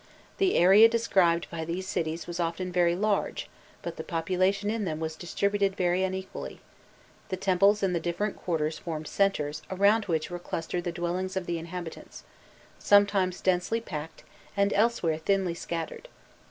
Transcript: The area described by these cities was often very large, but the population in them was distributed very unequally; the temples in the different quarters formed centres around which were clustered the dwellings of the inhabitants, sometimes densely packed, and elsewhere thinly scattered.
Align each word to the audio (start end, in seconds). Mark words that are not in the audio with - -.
The 0.39 0.55
area 0.55 0.89
described 0.89 1.45
by 1.51 1.63
these 1.63 1.87
cities 1.87 2.25
was 2.25 2.39
often 2.39 2.71
very 2.71 2.95
large, 2.95 3.47
but 3.83 3.97
the 3.97 4.03
population 4.03 4.71
in 4.71 4.83
them 4.83 4.99
was 4.99 5.15
distributed 5.15 5.75
very 5.77 6.01
unequally; 6.03 6.59
the 7.29 7.37
temples 7.37 7.83
in 7.83 7.93
the 7.93 7.99
different 7.99 8.35
quarters 8.35 8.79
formed 8.79 9.07
centres 9.07 9.61
around 9.69 10.05
which 10.05 10.31
were 10.31 10.39
clustered 10.39 10.85
the 10.85 10.91
dwellings 10.91 11.37
of 11.37 11.45
the 11.45 11.59
inhabitants, 11.59 12.23
sometimes 12.79 13.41
densely 13.41 13.79
packed, 13.79 14.23
and 14.57 14.73
elsewhere 14.73 15.19
thinly 15.19 15.53
scattered. 15.53 16.07